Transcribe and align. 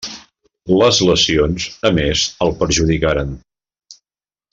Les 0.77 1.01
lesions 1.09 1.67
a 1.89 1.91
més 1.99 2.23
el 2.47 2.53
perjudicaren. 2.63 3.37